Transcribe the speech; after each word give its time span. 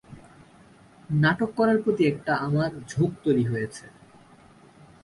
নাটক 1.15 1.49
করার 1.57 1.77
প্রতি 1.83 2.03
একটা 2.05 2.33
আমার 2.37 2.71
ঝোঁক 2.87 3.11
তৈরি 3.23 3.43
হয়েছে। 3.43 3.85